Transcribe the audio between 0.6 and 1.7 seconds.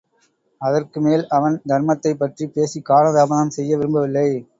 அதற்கு மேல் அவன்